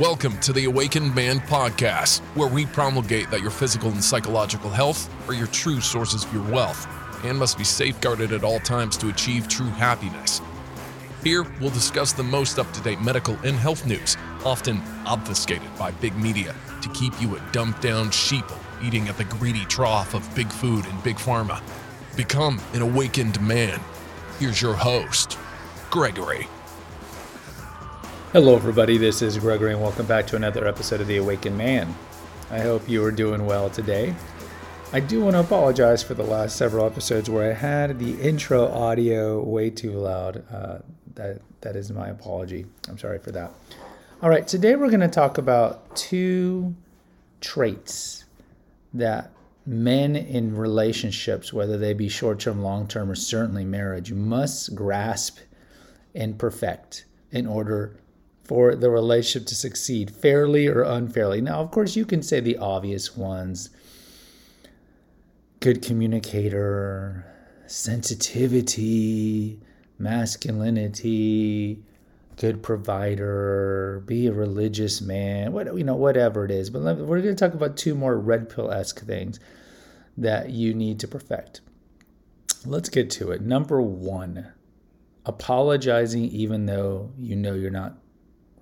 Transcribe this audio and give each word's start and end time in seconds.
Welcome 0.00 0.40
to 0.40 0.54
the 0.54 0.64
Awakened 0.64 1.14
Man 1.14 1.40
podcast, 1.40 2.20
where 2.34 2.48
we 2.48 2.64
promulgate 2.64 3.30
that 3.30 3.42
your 3.42 3.50
physical 3.50 3.90
and 3.90 4.02
psychological 4.02 4.70
health 4.70 5.10
are 5.28 5.34
your 5.34 5.48
true 5.48 5.82
sources 5.82 6.24
of 6.24 6.32
your 6.32 6.42
wealth 6.50 6.88
and 7.22 7.38
must 7.38 7.58
be 7.58 7.64
safeguarded 7.64 8.32
at 8.32 8.42
all 8.42 8.60
times 8.60 8.96
to 8.96 9.10
achieve 9.10 9.46
true 9.46 9.68
happiness. 9.68 10.40
Here, 11.22 11.44
we'll 11.60 11.68
discuss 11.68 12.14
the 12.14 12.22
most 12.22 12.58
up 12.58 12.72
to 12.72 12.80
date 12.80 13.02
medical 13.02 13.36
and 13.44 13.56
health 13.56 13.84
news, 13.84 14.16
often 14.42 14.80
obfuscated 15.04 15.68
by 15.76 15.90
big 15.90 16.16
media 16.16 16.54
to 16.80 16.88
keep 16.94 17.12
you 17.20 17.36
a 17.36 17.40
dumped 17.52 17.82
down 17.82 18.08
sheeple 18.08 18.56
eating 18.82 19.06
at 19.08 19.18
the 19.18 19.24
greedy 19.24 19.66
trough 19.66 20.14
of 20.14 20.34
big 20.34 20.48
food 20.50 20.86
and 20.86 21.02
big 21.02 21.16
pharma. 21.16 21.60
Become 22.16 22.58
an 22.72 22.80
awakened 22.80 23.38
man. 23.42 23.78
Here's 24.38 24.62
your 24.62 24.76
host, 24.76 25.36
Gregory. 25.90 26.48
Hello, 28.32 28.54
everybody. 28.54 28.96
This 28.96 29.22
is 29.22 29.36
Gregory, 29.38 29.72
and 29.72 29.82
welcome 29.82 30.06
back 30.06 30.24
to 30.28 30.36
another 30.36 30.64
episode 30.64 31.00
of 31.00 31.08
The 31.08 31.16
Awakened 31.16 31.58
Man. 31.58 31.92
I 32.48 32.60
hope 32.60 32.88
you 32.88 33.02
are 33.02 33.10
doing 33.10 33.44
well 33.44 33.68
today. 33.68 34.14
I 34.92 35.00
do 35.00 35.20
want 35.20 35.34
to 35.34 35.40
apologize 35.40 36.04
for 36.04 36.14
the 36.14 36.22
last 36.22 36.54
several 36.54 36.86
episodes 36.86 37.28
where 37.28 37.50
I 37.50 37.54
had 37.54 37.98
the 37.98 38.20
intro 38.20 38.68
audio 38.68 39.42
way 39.42 39.68
too 39.68 39.90
loud. 39.90 40.44
Uh, 40.48 40.78
that 41.16 41.42
that 41.62 41.74
is 41.74 41.90
my 41.90 42.10
apology. 42.10 42.66
I'm 42.88 42.98
sorry 42.98 43.18
for 43.18 43.32
that. 43.32 43.50
All 44.22 44.30
right, 44.30 44.46
today 44.46 44.76
we're 44.76 44.90
going 44.90 45.00
to 45.00 45.08
talk 45.08 45.36
about 45.36 45.96
two 45.96 46.76
traits 47.40 48.26
that 48.94 49.32
men 49.66 50.14
in 50.14 50.56
relationships, 50.56 51.52
whether 51.52 51.76
they 51.76 51.94
be 51.94 52.08
short-term, 52.08 52.62
long-term, 52.62 53.10
or 53.10 53.16
certainly 53.16 53.64
marriage, 53.64 54.12
must 54.12 54.76
grasp 54.76 55.40
and 56.14 56.38
perfect 56.38 57.06
in 57.32 57.48
order 57.48 57.96
for 58.50 58.74
the 58.74 58.90
relationship 58.90 59.46
to 59.46 59.54
succeed 59.54 60.10
fairly 60.10 60.66
or 60.66 60.82
unfairly. 60.82 61.40
Now, 61.40 61.60
of 61.60 61.70
course, 61.70 61.94
you 61.94 62.04
can 62.04 62.20
say 62.20 62.40
the 62.40 62.56
obvious 62.56 63.16
ones 63.16 63.70
good 65.60 65.82
communicator, 65.82 67.24
sensitivity, 67.68 69.60
masculinity, 70.00 71.84
good 72.38 72.60
provider, 72.60 74.02
be 74.06 74.26
a 74.26 74.32
religious 74.32 75.00
man, 75.00 75.52
what 75.52 75.72
you 75.78 75.84
know, 75.84 75.94
whatever 75.94 76.44
it 76.44 76.50
is. 76.50 76.70
But 76.70 76.82
we're 76.96 77.22
going 77.22 77.36
to 77.36 77.36
talk 77.36 77.54
about 77.54 77.76
two 77.76 77.94
more 77.94 78.18
red 78.18 78.48
pill 78.48 78.72
esque 78.72 79.06
things 79.06 79.38
that 80.16 80.50
you 80.50 80.74
need 80.74 80.98
to 80.98 81.06
perfect. 81.06 81.60
Let's 82.66 82.88
get 82.88 83.10
to 83.10 83.30
it. 83.30 83.42
Number 83.42 83.80
one, 83.80 84.48
apologizing 85.24 86.24
even 86.24 86.66
though 86.66 87.12
you 87.16 87.36
know 87.36 87.54
you're 87.54 87.70
not 87.70 87.96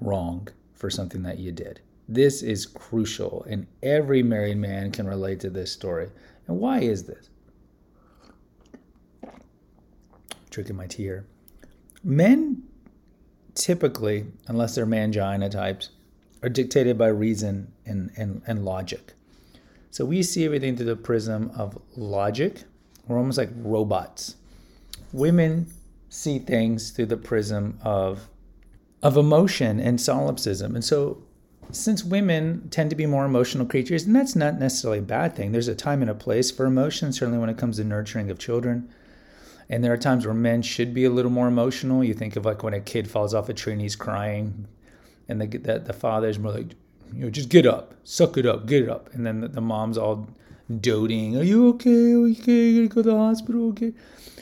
wrong 0.00 0.48
for 0.74 0.90
something 0.90 1.22
that 1.22 1.38
you 1.38 1.52
did. 1.52 1.80
This 2.08 2.42
is 2.42 2.64
crucial, 2.66 3.44
and 3.48 3.66
every 3.82 4.22
married 4.22 4.56
man 4.56 4.90
can 4.90 5.06
relate 5.06 5.40
to 5.40 5.50
this 5.50 5.70
story. 5.70 6.08
And 6.46 6.58
why 6.58 6.80
is 6.80 7.04
this? 7.04 7.28
Drinking 10.50 10.76
my 10.76 10.86
tea 10.86 11.02
here. 11.02 11.26
Men 12.02 12.62
typically, 13.54 14.26
unless 14.46 14.74
they're 14.74 14.86
mangina 14.86 15.50
types, 15.50 15.90
are 16.42 16.48
dictated 16.48 16.96
by 16.96 17.08
reason 17.08 17.72
and, 17.84 18.10
and, 18.16 18.40
and 18.46 18.64
logic. 18.64 19.12
So 19.90 20.04
we 20.04 20.22
see 20.22 20.44
everything 20.44 20.76
through 20.76 20.86
the 20.86 20.96
prism 20.96 21.50
of 21.56 21.78
logic. 21.96 22.62
We're 23.06 23.18
almost 23.18 23.38
like 23.38 23.50
robots. 23.56 24.36
Women 25.12 25.66
see 26.08 26.38
things 26.38 26.90
through 26.90 27.06
the 27.06 27.16
prism 27.16 27.78
of 27.82 28.28
of 29.02 29.16
emotion 29.16 29.78
and 29.80 30.00
solipsism. 30.00 30.74
And 30.74 30.84
so 30.84 31.22
since 31.70 32.02
women 32.02 32.68
tend 32.70 32.90
to 32.90 32.96
be 32.96 33.06
more 33.06 33.24
emotional 33.24 33.66
creatures, 33.66 34.04
and 34.04 34.16
that's 34.16 34.34
not 34.34 34.58
necessarily 34.58 35.00
a 35.00 35.02
bad 35.02 35.36
thing. 35.36 35.52
There's 35.52 35.68
a 35.68 35.74
time 35.74 36.00
and 36.00 36.10
a 36.10 36.14
place 36.14 36.50
for 36.50 36.66
emotion, 36.66 37.12
certainly 37.12 37.38
when 37.38 37.50
it 37.50 37.58
comes 37.58 37.76
to 37.76 37.84
nurturing 37.84 38.30
of 38.30 38.38
children. 38.38 38.88
And 39.68 39.84
there 39.84 39.92
are 39.92 39.98
times 39.98 40.24
where 40.24 40.34
men 40.34 40.62
should 40.62 40.94
be 40.94 41.04
a 41.04 41.10
little 41.10 41.30
more 41.30 41.46
emotional. 41.46 42.02
You 42.02 42.14
think 42.14 42.36
of 42.36 42.46
like 42.46 42.62
when 42.62 42.72
a 42.72 42.80
kid 42.80 43.10
falls 43.10 43.34
off 43.34 43.50
a 43.50 43.54
tree 43.54 43.74
and 43.74 43.82
he's 43.82 43.96
crying, 43.96 44.66
and 45.28 45.40
the 45.40 45.46
the, 45.46 45.78
the 45.78 45.92
father's 45.92 46.38
more 46.38 46.52
like, 46.52 46.70
you 47.12 47.24
know, 47.24 47.30
just 47.30 47.50
get 47.50 47.66
up, 47.66 47.94
suck 48.04 48.38
it 48.38 48.46
up, 48.46 48.66
get 48.66 48.82
it 48.82 48.88
up. 48.88 49.12
And 49.12 49.26
then 49.26 49.40
the, 49.40 49.48
the 49.48 49.60
mom's 49.60 49.98
all 49.98 50.26
doting, 50.80 51.36
Are 51.36 51.42
you 51.42 51.68
okay? 51.70 51.90
Are 51.90 52.26
you 52.26 52.36
okay? 52.40 52.68
You 52.70 52.88
gotta 52.88 52.94
go 52.94 53.02
to 53.02 53.10
the 53.10 53.16
hospital, 53.16 53.68
okay? 53.70 53.92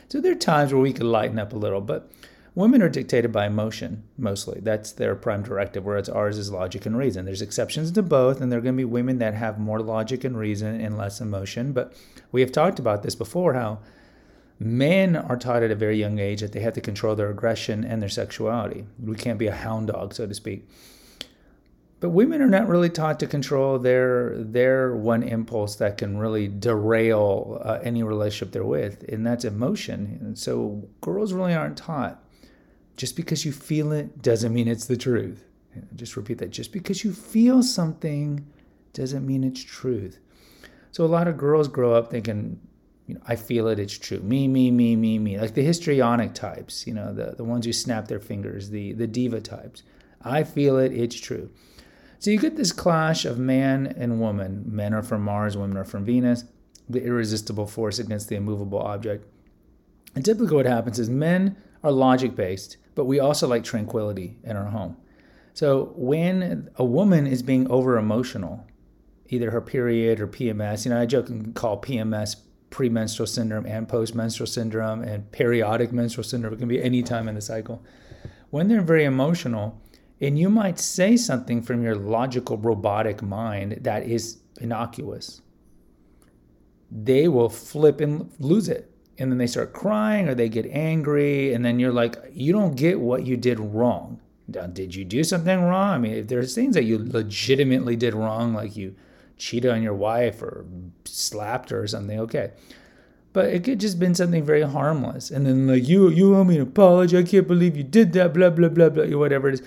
So 0.08 0.20
there 0.20 0.30
are 0.32 0.36
times 0.36 0.72
where 0.72 0.82
we 0.82 0.92
can 0.92 1.10
lighten 1.10 1.40
up 1.40 1.52
a 1.52 1.56
little, 1.56 1.80
but 1.80 2.08
women 2.56 2.82
are 2.82 2.88
dictated 2.88 3.30
by 3.30 3.46
emotion 3.46 4.02
mostly. 4.18 4.58
That's 4.60 4.90
their 4.90 5.14
prime 5.14 5.42
directive, 5.42 5.84
whereas 5.84 6.08
ours 6.08 6.38
is 6.38 6.50
logic 6.50 6.86
and 6.86 6.96
reason. 6.96 7.26
There's 7.26 7.42
exceptions 7.42 7.92
to 7.92 8.02
both, 8.02 8.40
and 8.40 8.50
there 8.50 8.58
are 8.58 8.62
going 8.62 8.74
to 8.74 8.80
be 8.80 8.84
women 8.84 9.18
that 9.18 9.34
have 9.34 9.60
more 9.60 9.80
logic 9.80 10.24
and 10.24 10.36
reason 10.36 10.80
and 10.80 10.96
less 10.96 11.20
emotion. 11.20 11.72
But 11.72 11.92
we 12.32 12.40
have 12.40 12.50
talked 12.50 12.80
about 12.80 13.04
this 13.04 13.14
before 13.14 13.52
how 13.52 13.78
men 14.58 15.14
are 15.14 15.36
taught 15.36 15.62
at 15.62 15.70
a 15.70 15.76
very 15.76 15.98
young 15.98 16.18
age 16.18 16.40
that 16.40 16.52
they 16.52 16.60
have 16.60 16.72
to 16.72 16.80
control 16.80 17.14
their 17.14 17.30
aggression 17.30 17.84
and 17.84 18.00
their 18.00 18.08
sexuality. 18.08 18.86
We 18.98 19.16
can't 19.16 19.38
be 19.38 19.48
a 19.48 19.54
hound 19.54 19.88
dog, 19.88 20.14
so 20.14 20.26
to 20.26 20.34
speak. 20.34 20.66
But 22.00 22.10
women 22.10 22.40
are 22.40 22.48
not 22.48 22.68
really 22.68 22.90
taught 22.90 23.20
to 23.20 23.26
control 23.26 23.78
their 23.78 24.36
their 24.38 24.94
one 24.94 25.22
impulse 25.22 25.76
that 25.76 25.98
can 25.98 26.18
really 26.18 26.46
derail 26.48 27.60
uh, 27.62 27.80
any 27.82 28.02
relationship 28.02 28.52
they're 28.52 28.64
with, 28.64 29.02
and 29.08 29.26
that's 29.26 29.44
emotion. 29.44 30.18
And 30.22 30.38
so 30.38 30.88
girls 31.02 31.34
really 31.34 31.54
aren't 31.54 31.76
taught. 31.76 32.22
Just 32.96 33.16
because 33.16 33.44
you 33.44 33.52
feel 33.52 33.92
it 33.92 34.22
doesn't 34.22 34.52
mean 34.52 34.68
it's 34.68 34.86
the 34.86 34.96
truth. 34.96 35.44
Just 35.94 36.16
repeat 36.16 36.38
that. 36.38 36.50
Just 36.50 36.72
because 36.72 37.04
you 37.04 37.12
feel 37.12 37.62
something 37.62 38.46
doesn't 38.92 39.26
mean 39.26 39.44
it's 39.44 39.62
truth. 39.62 40.18
So 40.92 41.04
a 41.04 41.06
lot 41.06 41.28
of 41.28 41.36
girls 41.36 41.68
grow 41.68 41.92
up 41.92 42.10
thinking 42.10 42.58
you 43.06 43.14
know, 43.14 43.20
I 43.26 43.36
feel 43.36 43.68
it, 43.68 43.78
it's 43.78 43.96
true. 43.96 44.18
Me, 44.20 44.48
me, 44.48 44.70
me, 44.70 44.96
me, 44.96 45.18
me. 45.18 45.38
Like 45.38 45.54
the 45.54 45.62
histrionic 45.62 46.34
types, 46.34 46.86
you 46.86 46.94
know, 46.94 47.14
the, 47.14 47.34
the 47.36 47.44
ones 47.44 47.66
who 47.66 47.72
snap 47.72 48.08
their 48.08 48.18
fingers, 48.18 48.70
the, 48.70 48.92
the 48.94 49.06
diva 49.06 49.40
types. 49.40 49.82
I 50.22 50.42
feel 50.42 50.78
it, 50.78 50.92
it's 50.92 51.18
true. 51.20 51.50
So 52.18 52.30
you 52.30 52.38
get 52.38 52.56
this 52.56 52.72
clash 52.72 53.24
of 53.24 53.38
man 53.38 53.86
and 53.96 54.20
woman. 54.20 54.64
Men 54.66 54.92
are 54.94 55.02
from 55.02 55.22
Mars, 55.22 55.56
women 55.56 55.76
are 55.76 55.84
from 55.84 56.04
Venus, 56.04 56.44
the 56.88 57.04
irresistible 57.04 57.66
force 57.66 57.98
against 57.98 58.28
the 58.28 58.36
immovable 58.36 58.80
object. 58.80 59.26
And 60.14 60.24
typically 60.24 60.56
what 60.56 60.66
happens 60.66 60.98
is 60.98 61.10
men 61.10 61.56
are 61.84 61.92
logic 61.92 62.34
based, 62.34 62.78
but 62.96 63.04
we 63.04 63.20
also 63.20 63.46
like 63.46 63.62
tranquility 63.62 64.38
in 64.42 64.56
our 64.56 64.64
home. 64.64 64.96
So 65.54 65.92
when 65.94 66.68
a 66.74 66.84
woman 66.84 67.28
is 67.28 67.42
being 67.42 67.70
over 67.70 67.96
emotional, 67.96 68.66
either 69.28 69.52
her 69.52 69.60
period 69.60 70.18
or 70.18 70.26
PMS, 70.26 70.84
you 70.84 70.90
know, 70.90 71.00
I 71.00 71.06
joke 71.06 71.28
and 71.28 71.54
call 71.54 71.80
PMS 71.80 72.36
premenstrual 72.70 73.26
syndrome 73.26 73.64
and 73.66 73.88
postmenstrual 73.88 74.48
syndrome 74.48 75.02
and 75.02 75.30
periodic 75.30 75.92
menstrual 75.92 76.24
syndrome. 76.24 76.54
It 76.54 76.58
can 76.58 76.68
be 76.68 76.82
any 76.82 77.02
time 77.02 77.28
in 77.28 77.34
the 77.36 77.40
cycle. 77.40 77.84
When 78.50 78.68
they're 78.68 78.82
very 78.82 79.04
emotional, 79.04 79.80
and 80.20 80.38
you 80.38 80.48
might 80.48 80.78
say 80.78 81.16
something 81.16 81.62
from 81.62 81.82
your 81.82 81.94
logical 81.94 82.56
robotic 82.56 83.22
mind 83.22 83.78
that 83.82 84.04
is 84.04 84.38
innocuous, 84.60 85.42
they 86.90 87.28
will 87.28 87.50
flip 87.50 88.00
and 88.00 88.32
lose 88.38 88.68
it. 88.68 88.90
And 89.18 89.30
then 89.30 89.38
they 89.38 89.46
start 89.46 89.72
crying 89.72 90.28
or 90.28 90.34
they 90.34 90.48
get 90.48 90.66
angry. 90.66 91.54
And 91.54 91.64
then 91.64 91.78
you're 91.78 91.92
like, 91.92 92.16
you 92.32 92.52
don't 92.52 92.76
get 92.76 93.00
what 93.00 93.26
you 93.26 93.36
did 93.36 93.58
wrong. 93.58 94.20
Did 94.48 94.94
you 94.94 95.04
do 95.04 95.24
something 95.24 95.62
wrong? 95.62 95.94
I 95.94 95.98
mean, 95.98 96.12
if 96.12 96.28
there's 96.28 96.54
things 96.54 96.74
that 96.74 96.84
you 96.84 96.98
legitimately 96.98 97.96
did 97.96 98.14
wrong, 98.14 98.54
like 98.54 98.76
you 98.76 98.94
cheated 99.38 99.70
on 99.70 99.82
your 99.82 99.94
wife 99.94 100.40
or 100.40 100.64
slapped 101.04 101.70
her 101.70 101.82
or 101.82 101.86
something, 101.86 102.20
okay. 102.20 102.52
But 103.32 103.46
it 103.46 103.64
could 103.64 103.80
just 103.80 103.98
been 103.98 104.14
something 104.14 104.44
very 104.44 104.62
harmless. 104.62 105.30
And 105.30 105.46
then 105.46 105.66
like 105.66 105.88
you 105.88 106.08
you 106.08 106.34
owe 106.36 106.44
me 106.44 106.56
an 106.56 106.62
apology. 106.62 107.18
I 107.18 107.22
can't 107.22 107.48
believe 107.48 107.76
you 107.76 107.82
did 107.82 108.12
that, 108.12 108.32
blah, 108.32 108.50
blah, 108.50 108.68
blah, 108.68 108.88
blah, 108.88 109.06
whatever 109.18 109.48
it 109.48 109.54
is. 109.54 109.62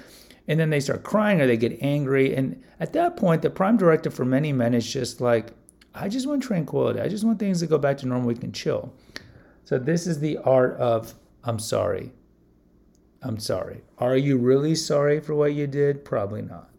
And 0.47 0.59
then 0.59 0.69
they 0.71 0.79
start 0.79 1.03
crying 1.03 1.41
or 1.41 1.45
they 1.45 1.57
get 1.57 1.77
angry. 1.81 2.33
And 2.33 2.63
at 2.79 2.93
that 2.93 3.17
point, 3.17 3.41
the 3.41 3.49
prime 3.49 3.77
directive 3.77 4.13
for 4.13 4.25
many 4.25 4.53
men 4.53 4.73
is 4.73 4.91
just 4.91 5.21
like, 5.21 5.51
I 5.93 6.07
just 6.07 6.25
want 6.25 6.41
tranquility. 6.41 7.01
I 7.01 7.07
just 7.09 7.23
want 7.23 7.37
things 7.37 7.59
to 7.59 7.67
go 7.67 7.77
back 7.77 7.97
to 7.97 8.07
normal. 8.07 8.29
We 8.29 8.35
can 8.35 8.51
chill. 8.51 8.93
So 9.69 9.77
this 9.77 10.07
is 10.07 10.19
the 10.19 10.39
art 10.39 10.77
of 10.77 11.13
I'm 11.43 11.59
sorry. 11.59 12.11
I'm 13.21 13.37
sorry. 13.37 13.83
Are 13.99 14.17
you 14.17 14.39
really 14.39 14.73
sorry 14.73 15.19
for 15.19 15.35
what 15.35 15.53
you 15.53 15.67
did? 15.67 16.03
Probably 16.03 16.41
not. 16.41 16.71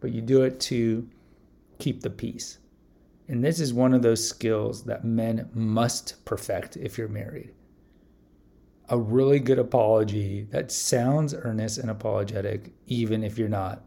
But 0.00 0.12
you 0.12 0.22
do 0.22 0.40
it 0.44 0.58
to 0.60 1.06
keep 1.78 2.00
the 2.00 2.08
peace. 2.08 2.60
And 3.28 3.44
this 3.44 3.60
is 3.60 3.74
one 3.74 3.92
of 3.92 4.00
those 4.00 4.26
skills 4.26 4.84
that 4.84 5.04
men 5.04 5.50
must 5.52 6.24
perfect 6.24 6.78
if 6.78 6.96
you're 6.96 7.08
married. 7.08 7.52
A 8.88 8.96
really 8.98 9.38
good 9.38 9.58
apology 9.58 10.48
that 10.50 10.72
sounds 10.72 11.34
earnest 11.34 11.76
and 11.76 11.90
apologetic, 11.90 12.72
even 12.86 13.22
if 13.22 13.36
you're 13.36 13.50
not 13.50 13.84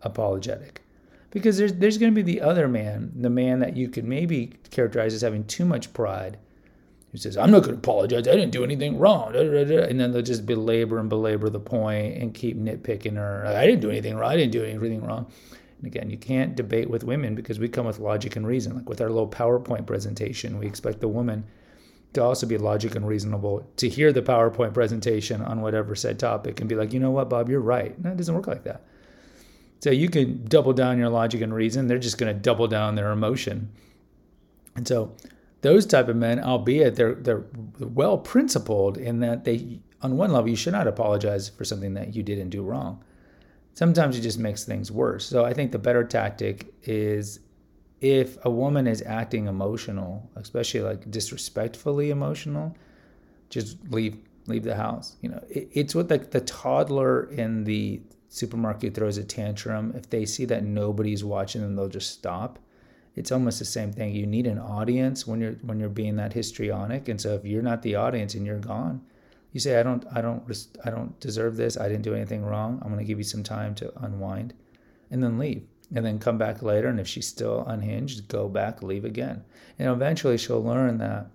apologetic. 0.00 0.82
Because 1.30 1.58
there's, 1.58 1.74
there's 1.74 1.98
going 1.98 2.12
to 2.12 2.22
be 2.22 2.28
the 2.28 2.40
other 2.40 2.66
man, 2.66 3.12
the 3.14 3.30
man 3.30 3.60
that 3.60 3.76
you 3.76 3.88
could 3.88 4.04
maybe 4.04 4.54
characterize 4.72 5.14
as 5.14 5.20
having 5.20 5.44
too 5.44 5.64
much 5.64 5.92
pride 5.92 6.38
who 7.12 7.18
says, 7.18 7.36
I'm 7.36 7.50
not 7.50 7.60
going 7.60 7.74
to 7.74 7.78
apologize. 7.78 8.26
I 8.26 8.32
didn't 8.32 8.50
do 8.50 8.64
anything 8.64 8.98
wrong. 8.98 9.36
And 9.36 10.00
then 10.00 10.12
they'll 10.12 10.22
just 10.22 10.46
belabor 10.46 10.98
and 10.98 11.10
belabor 11.10 11.50
the 11.50 11.60
point 11.60 12.16
and 12.16 12.32
keep 12.32 12.58
nitpicking 12.58 13.16
her. 13.16 13.44
I 13.46 13.66
didn't 13.66 13.82
do 13.82 13.90
anything 13.90 14.16
wrong. 14.16 14.30
I 14.30 14.36
didn't 14.36 14.52
do 14.52 14.64
anything 14.64 15.04
wrong. 15.04 15.30
And 15.78 15.86
again, 15.86 16.08
you 16.08 16.16
can't 16.16 16.56
debate 16.56 16.88
with 16.88 17.04
women 17.04 17.34
because 17.34 17.58
we 17.58 17.68
come 17.68 17.84
with 17.84 17.98
logic 17.98 18.36
and 18.36 18.46
reason. 18.46 18.74
Like 18.74 18.88
with 18.88 19.02
our 19.02 19.10
little 19.10 19.28
PowerPoint 19.28 19.86
presentation, 19.86 20.58
we 20.58 20.66
expect 20.66 21.00
the 21.00 21.08
woman 21.08 21.44
to 22.14 22.22
also 22.22 22.46
be 22.46 22.56
logic 22.56 22.94
and 22.94 23.06
reasonable 23.06 23.70
to 23.76 23.88
hear 23.88 24.10
the 24.12 24.22
PowerPoint 24.22 24.72
presentation 24.72 25.42
on 25.42 25.60
whatever 25.60 25.94
said 25.94 26.18
topic 26.18 26.60
and 26.60 26.68
be 26.68 26.76
like, 26.76 26.92
you 26.94 27.00
know 27.00 27.10
what, 27.10 27.28
Bob, 27.28 27.50
you're 27.50 27.60
right. 27.60 27.98
No, 28.02 28.12
it 28.12 28.16
doesn't 28.16 28.34
work 28.34 28.46
like 28.46 28.64
that. 28.64 28.84
So 29.80 29.90
you 29.90 30.08
can 30.08 30.44
double 30.46 30.72
down 30.72 30.98
your 30.98 31.08
logic 31.08 31.42
and 31.42 31.52
reason. 31.52 31.88
They're 31.88 31.98
just 31.98 32.16
going 32.16 32.32
to 32.34 32.40
double 32.40 32.68
down 32.68 32.94
their 32.94 33.10
emotion. 33.10 33.70
And 34.76 34.86
so 34.86 35.14
those 35.62 35.86
type 35.86 36.08
of 36.08 36.16
men, 36.16 36.38
albeit 36.40 36.96
they're 36.96 37.14
they're 37.14 37.44
well 37.78 38.18
principled 38.18 38.98
in 38.98 39.20
that 39.20 39.44
they 39.44 39.80
on 40.02 40.16
one 40.16 40.32
level 40.32 40.50
you 40.50 40.56
should 40.56 40.72
not 40.72 40.86
apologize 40.86 41.48
for 41.48 41.64
something 41.64 41.94
that 41.94 42.14
you 42.14 42.22
didn't 42.22 42.50
do 42.50 42.62
wrong. 42.62 43.02
Sometimes 43.74 44.18
it 44.18 44.20
just 44.20 44.38
makes 44.38 44.64
things 44.64 44.92
worse. 44.92 45.24
So 45.24 45.44
I 45.44 45.54
think 45.54 45.72
the 45.72 45.78
better 45.78 46.04
tactic 46.04 46.74
is 46.82 47.40
if 48.00 48.36
a 48.44 48.50
woman 48.50 48.86
is 48.86 49.02
acting 49.06 49.46
emotional, 49.46 50.28
especially 50.34 50.80
like 50.80 51.10
disrespectfully 51.10 52.10
emotional, 52.10 52.76
just 53.48 53.78
leave 53.90 54.18
leave 54.46 54.64
the 54.64 54.74
house. 54.74 55.16
You 55.22 55.30
know, 55.30 55.44
it, 55.48 55.68
it's 55.72 55.94
what 55.94 56.08
the, 56.08 56.18
the 56.18 56.40
toddler 56.40 57.30
in 57.30 57.64
the 57.64 58.02
supermarket 58.28 58.94
throws 58.94 59.18
a 59.18 59.24
tantrum. 59.24 59.92
If 59.96 60.10
they 60.10 60.26
see 60.26 60.44
that 60.46 60.64
nobody's 60.64 61.22
watching 61.22 61.62
them, 61.62 61.76
they'll 61.76 61.88
just 61.88 62.10
stop. 62.10 62.58
It's 63.14 63.32
almost 63.32 63.58
the 63.58 63.64
same 63.64 63.92
thing. 63.92 64.14
You 64.14 64.26
need 64.26 64.46
an 64.46 64.58
audience 64.58 65.26
when 65.26 65.40
you're 65.40 65.56
when 65.62 65.78
you're 65.78 65.88
being 65.88 66.16
that 66.16 66.32
histrionic, 66.32 67.08
and 67.08 67.20
so 67.20 67.34
if 67.34 67.44
you're 67.44 67.62
not 67.62 67.82
the 67.82 67.96
audience 67.96 68.34
and 68.34 68.46
you're 68.46 68.58
gone, 68.58 69.02
you 69.52 69.60
say, 69.60 69.78
"I 69.78 69.82
don't, 69.82 70.04
I 70.12 70.22
don't, 70.22 70.42
I 70.84 70.90
don't 70.90 71.18
deserve 71.20 71.56
this. 71.56 71.76
I 71.76 71.88
didn't 71.88 72.02
do 72.02 72.14
anything 72.14 72.44
wrong. 72.44 72.80
I'm 72.82 72.88
going 72.88 73.00
to 73.00 73.04
give 73.04 73.18
you 73.18 73.24
some 73.24 73.42
time 73.42 73.74
to 73.76 73.92
unwind," 74.02 74.54
and 75.10 75.22
then 75.22 75.38
leave 75.38 75.66
and 75.94 76.04
then 76.04 76.18
come 76.18 76.38
back 76.38 76.62
later. 76.62 76.88
And 76.88 76.98
if 76.98 77.06
she's 77.06 77.28
still 77.28 77.64
unhinged, 77.66 78.28
go 78.28 78.48
back, 78.48 78.82
leave 78.82 79.04
again. 79.04 79.44
And 79.78 79.88
eventually 79.88 80.38
she'll 80.38 80.62
learn 80.62 80.98
that 80.98 81.30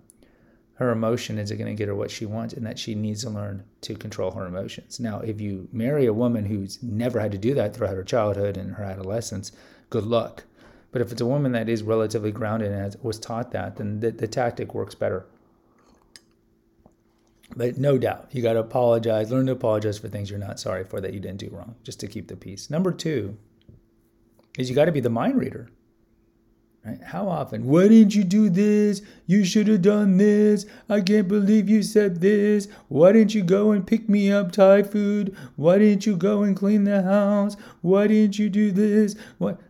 her 0.74 0.90
emotion 0.90 1.38
isn't 1.38 1.56
going 1.56 1.70
to 1.70 1.78
get 1.78 1.88
her 1.88 1.94
what 1.94 2.10
she 2.10 2.26
wants 2.26 2.54
and 2.54 2.64
that 2.66 2.78
she 2.78 2.94
needs 2.94 3.22
to 3.24 3.30
learn 3.30 3.64
to 3.80 3.94
control 3.94 4.30
her 4.32 4.46
emotions. 4.46 5.00
Now, 5.00 5.20
if 5.20 5.40
you 5.40 5.68
marry 5.72 6.06
a 6.06 6.12
woman 6.12 6.46
who's 6.46 6.82
never 6.82 7.18
had 7.18 7.32
to 7.32 7.38
do 7.38 7.54
that 7.54 7.74
throughout 7.74 7.96
her 7.96 8.04
childhood 8.04 8.56
and 8.56 8.74
her 8.74 8.84
adolescence, 8.84 9.52
good 9.90 10.04
luck. 10.04 10.44
But 10.90 11.02
if 11.02 11.12
it's 11.12 11.20
a 11.20 11.26
woman 11.26 11.52
that 11.52 11.68
is 11.68 11.82
relatively 11.82 12.32
grounded 12.32 12.72
and 12.72 12.96
was 13.02 13.18
taught 13.18 13.52
that, 13.52 13.76
then 13.76 14.00
the, 14.00 14.10
the 14.10 14.26
tactic 14.26 14.74
works 14.74 14.94
better. 14.94 15.26
But 17.56 17.78
no 17.78 17.98
doubt, 17.98 18.28
you 18.32 18.42
got 18.42 18.54
to 18.54 18.60
apologize, 18.60 19.30
learn 19.30 19.46
to 19.46 19.52
apologize 19.52 19.98
for 19.98 20.08
things 20.08 20.30
you're 20.30 20.38
not 20.38 20.60
sorry 20.60 20.84
for 20.84 21.00
that 21.00 21.14
you 21.14 21.20
didn't 21.20 21.38
do 21.38 21.50
wrong, 21.50 21.74
just 21.82 22.00
to 22.00 22.06
keep 22.06 22.28
the 22.28 22.36
peace. 22.36 22.70
Number 22.70 22.92
two, 22.92 23.36
is 24.58 24.68
you 24.68 24.74
got 24.74 24.86
to 24.86 24.92
be 24.92 25.00
the 25.00 25.10
mind 25.10 25.38
reader. 25.38 25.70
Right? 26.84 27.02
How 27.02 27.28
often? 27.28 27.66
Why 27.66 27.88
didn't 27.88 28.14
you 28.14 28.24
do 28.24 28.48
this? 28.48 29.02
You 29.26 29.44
should 29.44 29.68
have 29.68 29.82
done 29.82 30.16
this. 30.16 30.66
I 30.88 31.00
can't 31.00 31.28
believe 31.28 31.68
you 31.68 31.82
said 31.82 32.20
this. 32.20 32.68
Why 32.88 33.12
didn't 33.12 33.34
you 33.34 33.42
go 33.42 33.72
and 33.72 33.86
pick 33.86 34.08
me 34.08 34.30
up 34.30 34.52
Thai 34.52 34.82
food? 34.82 35.36
Why 35.56 35.78
didn't 35.78 36.06
you 36.06 36.16
go 36.16 36.42
and 36.42 36.56
clean 36.56 36.84
the 36.84 37.02
house? 37.02 37.56
Why 37.82 38.06
didn't 38.06 38.38
you 38.38 38.48
do 38.48 38.70
this? 38.70 39.16
What? 39.38 39.60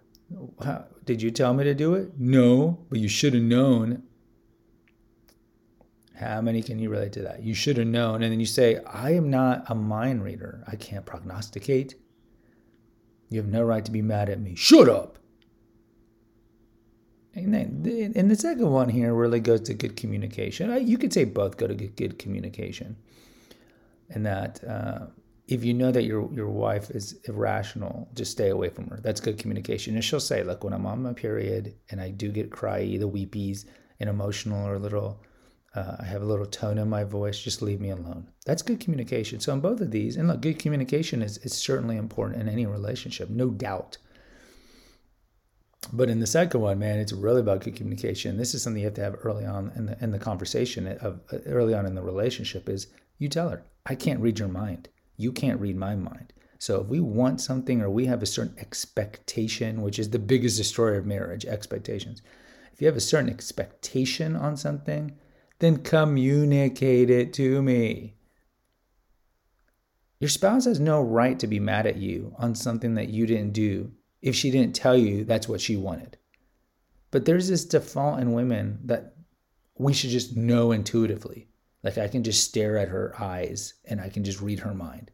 How, 0.63 0.85
did 1.09 1.23
you 1.23 1.31
tell 1.31 1.55
me 1.55 1.65
to 1.65 1.75
do 1.75 1.95
it? 1.95 2.13
No, 2.19 2.85
but 2.91 2.99
you 2.99 3.09
should 3.09 3.33
have 3.33 3.43
known. 3.43 4.03
How 6.15 6.43
many 6.43 6.63
can 6.63 6.79
you 6.79 6.91
relate 6.91 7.13
to 7.13 7.23
that? 7.23 7.43
You 7.43 7.55
should 7.55 7.79
have 7.79 7.87
known. 7.87 8.23
And 8.23 8.31
then 8.31 8.41
you 8.41 8.47
say, 8.47 8.79
I 8.85 9.13
am 9.13 9.31
not 9.31 9.65
a 9.69 9.75
mind 9.75 10.23
reader. 10.23 10.63
I 10.69 10.77
can't 10.77 11.07
prognosticate. 11.07 11.95
You 13.31 13.41
have 13.41 13.49
no 13.51 13.63
right 13.63 13.85
to 13.87 13.91
be 13.91 14.03
mad 14.03 14.29
at 14.29 14.39
me. 14.39 14.55
Shut 14.55 14.87
up. 14.87 15.19
And 17.35 17.55
then, 17.55 18.13
and 18.15 18.31
the 18.31 18.37
second 18.37 18.71
one 18.71 18.91
here 18.91 19.15
really 19.15 19.41
goes 19.41 19.63
to 19.63 19.75
good 19.75 19.97
communication. 19.97 20.87
You 20.87 20.99
could 20.99 21.15
say 21.15 21.25
both 21.25 21.57
go 21.57 21.69
to 21.69 21.75
good 21.75 22.19
communication, 22.19 22.97
and 24.11 24.27
that 24.27 24.63
uh, 24.65 25.07
if 25.49 25.65
you 25.65 25.75
know 25.75 25.91
that 25.91 26.05
your 26.05 26.33
your 26.33 26.49
wife 26.49 26.91
is 26.91 27.19
irrational, 27.25 28.09
just 28.15 28.33
stay 28.33 28.51
away 28.51 28.69
from 28.69 28.87
her. 28.89 29.01
That's 29.03 29.21
good 29.21 29.39
communication. 29.39 29.95
And 29.95 30.05
she'll 30.05 30.21
say, 30.21 30.43
"Look, 30.45 30.63
when 30.63 30.73
I'm 30.73 30.87
on 30.87 31.03
my 31.03 31.15
period 31.15 31.75
and 31.91 32.01
I 32.01 32.11
do 32.11 32.31
get 32.31 32.51
cryy, 32.51 33.01
the 33.01 33.09
weepies, 33.09 33.65
and 33.99 34.09
emotional 34.09 34.67
or 34.67 34.75
a 34.75 34.79
little 34.79 35.21
uh, 35.75 35.97
I 36.01 36.05
have 36.05 36.23
a 36.23 36.27
little 36.27 36.47
tone 36.47 36.79
in 36.79 36.89
my 36.89 37.05
voice. 37.05 37.39
Just 37.39 37.63
leave 37.63 37.81
me 37.81 37.91
alone. 37.91 38.29
That's 38.47 38.63
good 38.63 38.81
communication. 38.81 39.39
So, 39.41 39.53
in 39.53 39.61
both 39.61 39.81
of 39.81 39.91
these, 39.91 40.17
and 40.17 40.29
look, 40.29 40.41
good 40.41 40.59
communication 40.59 41.23
is, 41.23 41.39
is 41.39 41.53
certainly 41.53 41.97
important 41.97 42.41
in 42.41 42.49
any 42.49 42.67
relationship, 42.67 43.29
no 43.29 43.51
doubt. 43.51 43.99
But 45.93 46.11
in 46.11 46.21
the 46.21 46.27
second 46.27 46.61
one, 46.61 46.79
man, 46.79 46.99
it's 46.99 47.13
really 47.13 47.41
about 47.41 47.61
good 47.61 47.77
communication. 47.77 48.37
This 48.37 48.55
is 48.55 48.63
something 48.63 48.81
you 48.81 48.87
have 48.87 48.95
to 48.95 49.03
have 49.03 49.17
early 49.23 49.45
on 49.45 49.73
in 49.77 49.87
the 49.87 50.03
in 50.03 50.11
the 50.11 50.19
conversation 50.19 50.89
of 50.89 51.21
early 51.47 51.75
on 51.75 51.87
in 51.87 51.95
the 51.95 52.03
relationship. 52.03 52.69
Is 52.69 52.89
you 53.19 53.29
tell 53.29 53.51
her, 53.51 53.63
I 53.87 53.95
can't 53.95 54.21
read 54.21 54.39
your 54.39 54.49
mind. 54.49 54.89
You 55.19 55.33
can't 55.33 55.61
read 55.61 55.77
my 55.77 55.95
mind. 55.95 56.33
So 56.59 56.81
if 56.81 56.87
we 56.87 57.01
want 57.01 57.41
something 57.41 57.83
or 57.83 57.91
we 57.91 58.07
have 58.07 58.23
a 58.23 58.27
certain 58.27 58.59
expectation, 58.59 59.83
which 59.83 59.99
is 59.99 60.11
the 60.11 60.19
biggest 60.19 60.57
destroyer 60.57 60.97
of 60.97 61.07
marriage, 61.07 61.45
expectations. 61.45 62.23
If 62.73 62.81
you 62.81 62.87
have 62.87 62.97
a 62.97 63.01
certain 63.01 63.29
expectation 63.29 64.35
on 64.35 64.57
something, 64.57 65.17
then 65.59 65.83
communicate 65.83 67.11
it 67.11 67.33
to 67.35 67.61
me. 67.61 68.15
Your 70.21 70.29
spouse 70.29 70.65
has 70.65 70.81
no 70.81 71.01
right 71.01 71.39
to 71.39 71.47
be 71.47 71.61
mad 71.61 71.87
at 71.87 71.97
you 71.97 72.35
on 72.39 72.55
something 72.55 72.95
that 72.95 73.09
you 73.09 73.27
didn't 73.27 73.53
do 73.53 73.93
if 74.23 74.35
she 74.35 74.51
didn't 74.51 74.75
tell 74.75 74.97
you 74.97 75.25
that's 75.25 75.49
what 75.49 75.61
she 75.61 75.77
wanted. 75.77 76.17
But 77.11 77.25
there's 77.25 77.49
this 77.49 77.65
default 77.65 78.21
in 78.21 78.33
women 78.33 78.81
that 78.85 79.15
we 79.77 79.93
should 79.93 80.11
just 80.11 80.37
know 80.37 80.73
intuitively. 80.73 81.49
Like 81.89 82.05
I 82.05 82.09
can 82.09 82.23
just 82.23 82.45
stare 82.45 82.77
at 82.77 82.89
her 82.89 83.15
eyes 83.19 83.73
and 83.87 83.99
I 83.99 84.11
can 84.11 84.23
just 84.23 84.43
read 84.43 84.59
her 84.59 84.75
mind. 84.75 85.11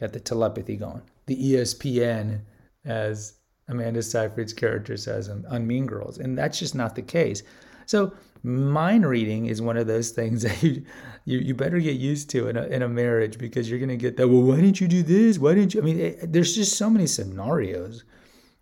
Got 0.00 0.12
the 0.12 0.18
telepathy 0.18 0.76
going. 0.76 1.02
The 1.26 1.36
ESPN, 1.36 2.40
as 2.84 3.34
Amanda 3.68 4.02
Seyfried's 4.02 4.52
character 4.52 4.96
says 4.96 5.28
on, 5.28 5.44
on 5.48 5.64
Mean 5.64 5.86
Girls. 5.86 6.18
And 6.18 6.36
that's 6.36 6.58
just 6.58 6.74
not 6.74 6.96
the 6.96 7.02
case. 7.02 7.44
So 7.86 8.14
mind 8.42 9.06
reading 9.06 9.46
is 9.46 9.62
one 9.62 9.76
of 9.76 9.86
those 9.86 10.10
things 10.10 10.42
that 10.44 10.60
you 10.60 10.84
you, 11.24 11.38
you 11.38 11.54
better 11.54 11.78
get 11.78 12.00
used 12.00 12.30
to 12.30 12.48
in 12.48 12.56
a, 12.56 12.64
in 12.64 12.82
a 12.82 12.88
marriage 12.88 13.38
because 13.38 13.70
you're 13.70 13.78
going 13.78 13.88
to 13.88 13.96
get 13.96 14.16
that 14.16 14.28
well 14.28 14.42
why 14.42 14.56
didn't 14.56 14.80
you 14.82 14.86
do 14.86 15.02
this 15.02 15.38
why 15.38 15.54
didn't 15.54 15.72
you 15.72 15.80
i 15.80 15.82
mean 15.82 15.98
it, 15.98 16.30
there's 16.30 16.54
just 16.54 16.76
so 16.76 16.90
many 16.90 17.06
scenarios 17.06 18.04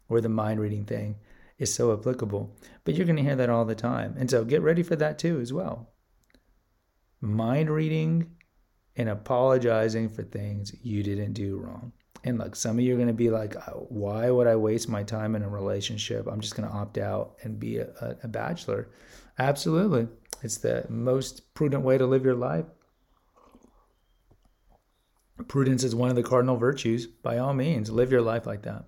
where 0.07 0.21
the 0.21 0.29
mind 0.29 0.61
reading 0.61 0.85
thing 0.85 1.17
is 1.59 1.75
so 1.75 1.93
applicable 1.93 2.55
but 2.85 2.95
you're 2.95 3.07
going 3.07 3.17
to 3.17 3.23
hear 3.25 3.35
that 3.35 3.51
all 3.51 3.65
the 3.65 3.75
time 3.75 4.15
and 4.17 4.31
so 4.31 4.45
get 4.45 4.63
ready 4.63 4.85
for 4.85 4.95
that 4.95 5.19
too 5.19 5.41
as 5.41 5.53
well 5.53 5.92
mind 7.23 7.71
reading 7.71 8.31
and 8.97 9.09
apologizing 9.09 10.11
for 10.11 10.23
things 10.23 10.75
you 10.83 11.03
didn't 11.03 11.33
do 11.33 11.57
wrong 11.57 11.93
and 12.25 12.39
look, 12.39 12.55
some 12.55 12.79
of 12.79 12.85
you 12.85 12.95
are 12.95 12.97
going 12.97 13.09
to 13.09 13.15
be 13.15 13.31
like, 13.31 13.57
uh, 13.57 13.73
why 13.73 14.31
would 14.31 14.47
I 14.47 14.55
waste 14.57 14.89
my 14.89 15.03
time 15.03 15.35
in 15.35 15.43
a 15.43 15.49
relationship? 15.49 16.27
I'm 16.27 16.41
just 16.41 16.55
going 16.55 16.69
to 16.69 16.75
opt 16.75 16.99
out 16.99 17.35
and 17.43 17.59
be 17.59 17.79
a, 17.79 18.17
a, 18.23 18.29
bachelor. 18.29 18.91
Absolutely. 19.39 20.07
It's 20.43 20.59
the 20.59 20.87
most 20.89 21.53
prudent 21.55 21.83
way 21.83 21.99
to 21.99 22.07
live 22.07 22.25
your 22.25 22.37
life. 22.37 22.67
Prudence 25.49 25.83
is 25.83 25.95
one 25.95 26.11
of 26.11 26.17
the 26.17 26.23
cardinal 26.23 26.57
virtues. 26.57 27.07
By 27.07 27.39
all 27.39 27.55
means, 27.55 27.91
live 27.91 28.13
your 28.13 28.23
life 28.23 28.47
like 28.47 28.63
that. 28.63 28.85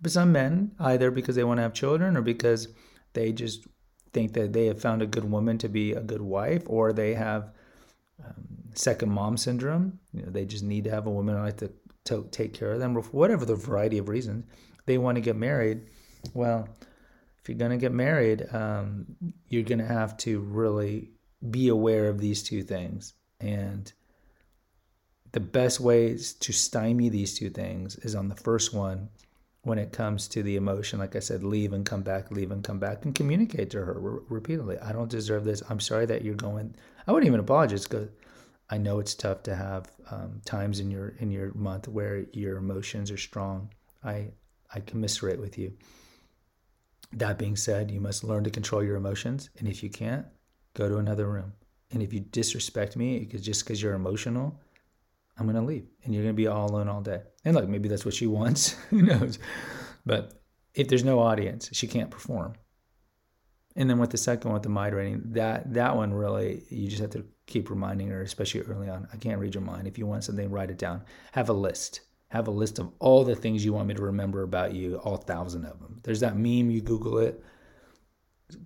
But 0.00 0.12
some 0.12 0.30
men, 0.30 0.72
either 0.78 1.10
because 1.10 1.34
they 1.34 1.42
want 1.42 1.58
to 1.58 1.62
have 1.62 1.74
children 1.74 2.16
or 2.16 2.22
because 2.22 2.68
they 3.14 3.32
just 3.32 3.66
think 4.12 4.34
that 4.34 4.52
they 4.52 4.66
have 4.66 4.80
found 4.80 5.02
a 5.02 5.06
good 5.06 5.28
woman 5.28 5.58
to 5.58 5.68
be 5.68 5.92
a 5.92 6.00
good 6.00 6.22
wife, 6.22 6.62
or 6.66 6.92
they 6.92 7.14
have 7.14 7.50
second 8.74 9.10
mom 9.10 9.36
syndrome. 9.36 9.98
You 10.12 10.22
know, 10.22 10.30
they 10.30 10.44
just 10.44 10.64
need 10.64 10.84
to 10.84 10.90
have 10.90 11.06
a 11.06 11.10
woman 11.10 11.36
like 11.42 11.58
to 11.58 11.72
to 12.04 12.26
take 12.30 12.54
care 12.54 12.72
of 12.72 12.80
them, 12.80 12.96
or 12.96 13.02
whatever 13.02 13.44
the 13.44 13.54
variety 13.54 13.98
of 13.98 14.08
reasons 14.08 14.44
they 14.86 14.96
want 14.96 15.16
to 15.16 15.20
get 15.20 15.36
married. 15.36 15.82
Well, 16.32 16.68
if 17.40 17.48
you're 17.48 17.58
going 17.58 17.70
to 17.70 17.76
get 17.76 17.92
married, 17.92 18.46
um, 18.52 19.06
you're 19.48 19.62
going 19.62 19.80
to 19.80 19.86
have 19.86 20.16
to 20.18 20.40
really 20.40 21.10
be 21.50 21.68
aware 21.68 22.08
of 22.08 22.18
these 22.18 22.42
two 22.42 22.62
things. 22.62 23.12
And 23.40 23.92
the 25.32 25.40
best 25.40 25.80
ways 25.80 26.32
to 26.34 26.52
stymie 26.52 27.10
these 27.10 27.38
two 27.38 27.50
things 27.50 27.96
is 27.96 28.14
on 28.14 28.28
the 28.28 28.34
first 28.34 28.72
one 28.72 29.10
when 29.68 29.78
it 29.78 29.92
comes 29.92 30.26
to 30.28 30.42
the 30.42 30.56
emotion. 30.56 30.98
Like 30.98 31.14
I 31.14 31.20
said, 31.20 31.44
leave 31.44 31.72
and 31.72 31.84
come 31.84 32.02
back, 32.02 32.30
leave 32.30 32.50
and 32.50 32.64
come 32.64 32.78
back, 32.78 33.04
and 33.04 33.14
communicate 33.14 33.70
to 33.70 33.84
her 33.84 33.98
re- 33.98 34.20
repeatedly. 34.28 34.78
I 34.78 34.92
don't 34.92 35.10
deserve 35.10 35.44
this. 35.44 35.62
I'm 35.68 35.78
sorry 35.78 36.06
that 36.06 36.24
you're 36.24 36.34
going. 36.34 36.74
I 37.06 37.12
wouldn't 37.12 37.28
even 37.28 37.40
apologize 37.40 37.84
because 37.84 38.08
I 38.70 38.78
know 38.78 38.98
it's 38.98 39.14
tough 39.14 39.42
to 39.44 39.54
have 39.54 39.90
um, 40.10 40.40
times 40.44 40.80
in 40.80 40.90
your 40.90 41.10
in 41.18 41.30
your 41.30 41.52
month 41.54 41.86
where 41.86 42.24
your 42.32 42.56
emotions 42.56 43.10
are 43.10 43.18
strong. 43.18 43.70
I 44.02 44.28
I 44.74 44.80
commiserate 44.80 45.40
with 45.40 45.58
you. 45.58 45.74
That 47.12 47.38
being 47.38 47.56
said, 47.56 47.90
you 47.90 48.00
must 48.00 48.24
learn 48.24 48.44
to 48.44 48.50
control 48.50 48.82
your 48.82 48.96
emotions, 48.96 49.50
and 49.58 49.68
if 49.68 49.82
you 49.82 49.90
can't, 49.90 50.26
go 50.74 50.88
to 50.88 50.98
another 50.98 51.26
room. 51.26 51.52
And 51.90 52.02
if 52.02 52.12
you 52.12 52.20
disrespect 52.20 52.96
me 52.96 53.24
just 53.24 53.64
because 53.64 53.80
you're 53.82 53.94
emotional, 53.94 54.60
I'm 55.38 55.46
going 55.46 55.56
to 55.56 55.62
leave 55.62 55.86
and 56.04 56.12
you're 56.12 56.24
going 56.24 56.34
to 56.34 56.36
be 56.36 56.46
all 56.46 56.70
alone 56.70 56.88
all 56.88 57.00
day. 57.00 57.22
And 57.44 57.54
look, 57.54 57.68
maybe 57.68 57.88
that's 57.88 58.04
what 58.04 58.14
she 58.14 58.26
wants. 58.26 58.72
Who 58.90 59.02
knows? 59.02 59.38
But 60.04 60.40
if 60.74 60.88
there's 60.88 61.04
no 61.04 61.20
audience, 61.20 61.70
she 61.72 61.86
can't 61.86 62.10
perform. 62.10 62.54
And 63.76 63.88
then 63.88 63.98
with 63.98 64.10
the 64.10 64.18
second 64.18 64.48
one, 64.48 64.54
with 64.54 64.64
the 64.64 64.70
mind 64.70 64.94
reading, 64.94 65.22
that 65.26 65.72
that 65.74 65.94
one 65.94 66.12
really 66.12 66.64
you 66.68 66.88
just 66.88 67.00
have 67.00 67.10
to 67.10 67.24
keep 67.46 67.70
reminding 67.70 68.08
her, 68.08 68.22
especially 68.22 68.62
early 68.62 68.88
on. 68.88 69.06
I 69.12 69.16
can't 69.16 69.38
read 69.38 69.54
your 69.54 69.62
mind. 69.62 69.86
If 69.86 69.98
you 69.98 70.06
want 70.06 70.24
something, 70.24 70.50
write 70.50 70.70
it 70.70 70.78
down. 70.78 71.04
Have 71.32 71.48
a 71.48 71.52
list. 71.52 72.00
Have 72.28 72.48
a 72.48 72.52
list 72.52 72.78
of 72.78 72.90
all 72.98 73.24
the 73.24 73.36
things 73.36 73.64
you 73.64 73.72
want 73.72 73.88
me 73.88 73.94
to 73.94 74.02
remember 74.02 74.42
about 74.42 74.74
you, 74.74 74.96
all 74.96 75.16
thousand 75.16 75.64
of 75.64 75.78
them. 75.78 76.00
There's 76.02 76.20
that 76.20 76.36
meme. 76.36 76.70
You 76.70 76.80
Google 76.80 77.18
it. 77.18 77.42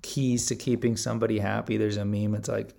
Keys 0.00 0.47
to 0.47 0.57
keeping 0.57 0.97
somebody 0.97 1.38
happy. 1.38 1.76
There's 1.76 1.99
a 1.99 2.05
meme. 2.05 2.35
It's 2.35 2.49
like 2.49 2.75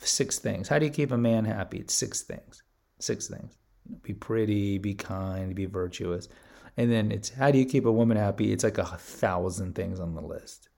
six 0.00 0.38
things. 0.38 0.68
How 0.68 0.78
do 0.78 0.86
you 0.86 0.92
keep 0.92 1.12
a 1.12 1.18
man 1.18 1.44
happy? 1.44 1.78
It's 1.78 1.94
six 1.94 2.22
things. 2.22 2.62
Six 3.02 3.26
things. 3.26 3.56
Be 4.02 4.12
pretty. 4.12 4.78
Be 4.78 4.94
kind. 4.94 5.54
Be 5.54 5.66
virtuous. 5.66 6.28
And 6.76 6.90
then 6.90 7.10
it's 7.10 7.30
how 7.30 7.50
do 7.50 7.58
you 7.58 7.66
keep 7.66 7.84
a 7.84 7.92
woman 7.92 8.16
happy? 8.16 8.52
It's 8.52 8.64
like 8.64 8.78
a 8.78 8.84
thousand 8.84 9.74
things 9.74 9.98
on 10.00 10.14
the 10.14 10.22
list. 10.22 10.68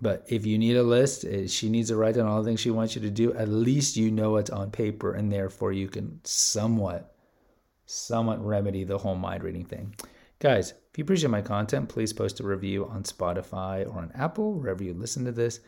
But 0.00 0.24
if 0.28 0.44
you 0.44 0.58
need 0.58 0.76
a 0.76 0.82
list, 0.82 1.24
eh, 1.24 1.46
she 1.46 1.70
needs 1.70 1.88
to 1.88 1.96
write 1.96 2.16
down 2.16 2.26
all 2.26 2.42
the 2.42 2.48
things 2.48 2.60
she 2.60 2.70
wants 2.70 2.94
you 2.94 3.00
to 3.02 3.10
do. 3.10 3.32
At 3.34 3.48
least 3.48 3.96
you 3.96 4.10
know 4.10 4.36
it's 4.36 4.50
on 4.50 4.70
paper, 4.70 5.14
and 5.14 5.32
therefore 5.32 5.72
you 5.72 5.88
can 5.88 6.20
somewhat, 6.24 7.14
somewhat 7.86 8.44
remedy 8.44 8.84
the 8.84 8.98
whole 8.98 9.14
mind 9.14 9.44
reading 9.44 9.64
thing. 9.64 9.94
Guys, 10.40 10.72
if 10.72 10.98
you 10.98 11.04
appreciate 11.04 11.30
my 11.30 11.40
content, 11.40 11.88
please 11.88 12.12
post 12.12 12.40
a 12.40 12.42
review 12.44 12.84
on 12.86 13.04
Spotify 13.04 13.86
or 13.86 14.00
on 14.00 14.12
Apple, 14.14 14.54
wherever 14.54 14.82
you 14.82 14.92
listen 14.92 15.24
to 15.24 15.32
this. 15.32 15.60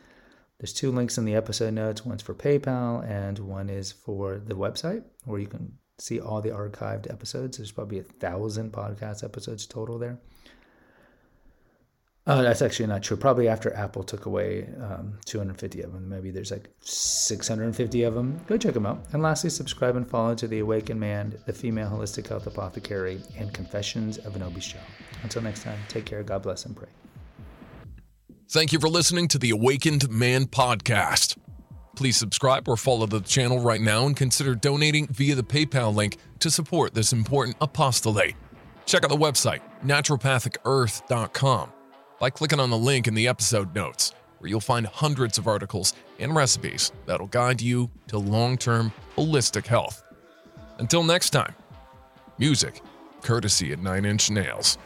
There's 0.58 0.72
two 0.72 0.90
links 0.90 1.18
in 1.18 1.25
the 1.25 1.34
episode 1.34 1.75
notes. 1.75 2.04
One's 2.04 2.22
for 2.22 2.34
PayPal, 2.34 3.08
and 3.08 3.38
one 3.38 3.68
is 3.68 3.92
for 3.92 4.38
the 4.38 4.54
website, 4.54 5.04
where 5.25 5.40
you 5.40 5.46
can 5.46 5.76
see 5.98 6.20
all 6.20 6.40
the 6.40 6.50
archived 6.50 7.10
episodes. 7.10 7.58
There's 7.58 7.72
probably 7.72 7.98
a 7.98 8.04
thousand 8.04 8.72
podcast 8.72 9.22
episodes 9.22 9.66
total 9.66 9.98
there. 9.98 10.18
Uh, 12.26 12.42
that's 12.42 12.60
actually 12.60 12.86
not 12.86 13.04
true. 13.04 13.16
Probably 13.16 13.46
after 13.46 13.72
Apple 13.76 14.02
took 14.02 14.26
away 14.26 14.68
um, 14.82 15.16
250 15.26 15.82
of 15.82 15.92
them, 15.92 16.08
maybe 16.08 16.32
there's 16.32 16.50
like 16.50 16.68
650 16.80 18.02
of 18.02 18.14
them. 18.14 18.40
Go 18.48 18.56
check 18.56 18.75
them 18.75 18.84
out. 18.84 19.04
And 19.12 19.22
lastly, 19.22 19.48
subscribe 19.48 19.94
and 19.94 20.08
follow 20.08 20.34
to 20.34 20.48
the 20.48 20.58
Awakened 20.58 20.98
Man, 20.98 21.38
the 21.46 21.52
Female 21.52 21.88
Holistic 21.88 22.26
Health 22.26 22.48
Apothecary, 22.48 23.20
and 23.38 23.52
Confessions 23.54 24.18
of 24.18 24.34
an 24.34 24.42
Obese 24.42 24.66
Child. 24.66 24.86
Until 25.22 25.42
next 25.42 25.62
time, 25.62 25.78
take 25.88 26.04
care. 26.04 26.25
God 26.25 26.42
bless 26.42 26.64
and 26.64 26.76
pray. 26.76 26.88
Thank 28.48 28.72
you 28.72 28.78
for 28.78 28.88
listening 28.88 29.26
to 29.28 29.38
the 29.38 29.50
Awakened 29.50 30.08
Man 30.08 30.46
podcast. 30.46 31.36
Please 31.96 32.16
subscribe 32.16 32.68
or 32.68 32.76
follow 32.76 33.06
the 33.06 33.20
channel 33.20 33.58
right 33.58 33.80
now 33.80 34.06
and 34.06 34.16
consider 34.16 34.54
donating 34.54 35.08
via 35.08 35.34
the 35.34 35.42
PayPal 35.42 35.92
link 35.92 36.18
to 36.38 36.50
support 36.50 36.94
this 36.94 37.12
important 37.12 37.56
apostolate. 37.60 38.34
Check 38.84 39.02
out 39.02 39.10
the 39.10 39.16
website, 39.16 39.62
naturopathicearth.com 39.84 41.72
by 42.20 42.30
clicking 42.30 42.60
on 42.60 42.70
the 42.70 42.78
link 42.78 43.08
in 43.08 43.14
the 43.14 43.26
episode 43.26 43.74
notes, 43.74 44.14
where 44.38 44.48
you'll 44.48 44.60
find 44.60 44.86
hundreds 44.86 45.38
of 45.38 45.48
articles 45.48 45.92
and 46.20 46.36
recipes 46.36 46.92
that'll 47.04 47.26
guide 47.26 47.60
you 47.60 47.90
to 48.06 48.16
long 48.16 48.56
term 48.56 48.92
holistic 49.16 49.66
health. 49.66 50.04
Until 50.78 51.02
next 51.02 51.30
time, 51.30 51.54
music 52.38 52.80
courtesy 53.22 53.72
at 53.72 53.80
Nine 53.80 54.04
Inch 54.04 54.30
Nails. 54.30 54.78